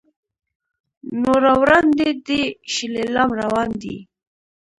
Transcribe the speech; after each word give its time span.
نو 1.21 1.33
را 1.43 1.53
وړاندې 1.61 2.07
دې 2.27 2.43
شي 2.73 2.85
لیلام 2.95 3.29
روان 3.41 3.69
دی. 3.81 3.97